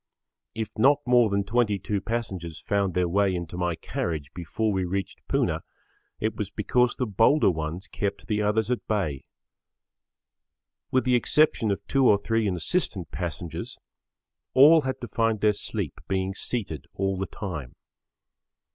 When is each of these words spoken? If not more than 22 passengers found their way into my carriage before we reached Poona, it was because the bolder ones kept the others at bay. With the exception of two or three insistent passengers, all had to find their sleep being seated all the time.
If 0.55 0.69
not 0.79 0.97
more 1.05 1.29
than 1.29 1.43
22 1.43 2.01
passengers 2.01 2.59
found 2.59 2.95
their 2.95 3.07
way 3.07 3.35
into 3.35 3.55
my 3.55 3.75
carriage 3.75 4.33
before 4.33 4.71
we 4.71 4.83
reached 4.83 5.19
Poona, 5.27 5.61
it 6.19 6.35
was 6.35 6.49
because 6.49 6.95
the 6.95 7.05
bolder 7.05 7.51
ones 7.51 7.85
kept 7.87 8.25
the 8.25 8.41
others 8.41 8.71
at 8.71 8.87
bay. 8.87 9.25
With 10.89 11.03
the 11.03 11.13
exception 11.13 11.69
of 11.69 11.85
two 11.85 12.09
or 12.09 12.17
three 12.17 12.47
insistent 12.47 13.11
passengers, 13.11 13.77
all 14.55 14.81
had 14.81 14.99
to 15.01 15.07
find 15.07 15.39
their 15.39 15.53
sleep 15.53 15.99
being 16.07 16.33
seated 16.33 16.87
all 16.95 17.15
the 17.15 17.27
time. 17.27 17.75